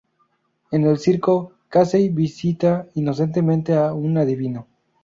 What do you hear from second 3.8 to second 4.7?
un adivino.